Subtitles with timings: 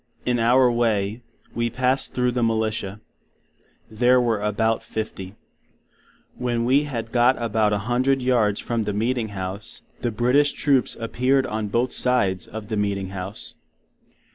[0.25, 1.21] In our way,
[1.53, 3.01] we passed through the Militia.
[3.87, 5.35] There were about 50.
[6.35, 11.45] When we had got about 100 Yards from the meeting House the British Troops appeard
[11.47, 13.53] on both Sides of the Meeting House.